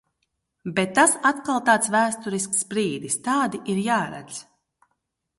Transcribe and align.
Bet 0.77 0.93
tas 0.99 1.11
atkal 1.31 1.59
tāds 1.67 1.91
vēsturisks 1.95 2.65
brīdis, 2.71 3.17
tādi 3.27 3.61
ir 3.75 3.83
jāredz. 3.89 4.41